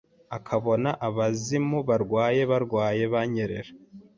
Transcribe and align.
akabona 0.37 0.89
abazimu 1.07 1.77
barwaye 1.87 2.41
barwaye 2.51 3.03
banyerera 3.13 3.71